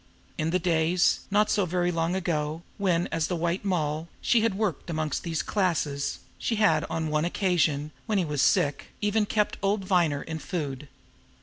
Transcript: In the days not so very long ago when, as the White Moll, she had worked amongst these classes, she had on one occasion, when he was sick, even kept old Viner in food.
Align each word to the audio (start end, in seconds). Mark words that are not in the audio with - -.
In 0.35 0.49
the 0.49 0.57
days 0.57 1.19
not 1.29 1.51
so 1.51 1.67
very 1.67 1.91
long 1.91 2.15
ago 2.15 2.63
when, 2.79 3.05
as 3.11 3.27
the 3.27 3.35
White 3.35 3.63
Moll, 3.63 4.07
she 4.19 4.41
had 4.41 4.55
worked 4.55 4.89
amongst 4.89 5.21
these 5.21 5.43
classes, 5.43 6.17
she 6.39 6.55
had 6.55 6.85
on 6.89 7.09
one 7.09 7.23
occasion, 7.23 7.91
when 8.07 8.17
he 8.17 8.25
was 8.25 8.41
sick, 8.41 8.87
even 8.99 9.27
kept 9.27 9.59
old 9.61 9.85
Viner 9.85 10.23
in 10.23 10.39
food. 10.39 10.87